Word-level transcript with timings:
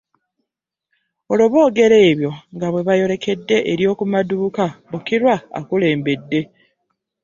Olwo 1.31 1.45
boogera 1.53 1.97
ebyo 2.11 2.31
nga 2.55 2.67
bwe 2.69 2.85
bayolekedde 2.87 3.57
eryo 3.71 3.89
ku 3.99 4.05
maduuka 4.13 4.65
Bukirwa 4.91 5.35
akulembedde. 5.59 6.39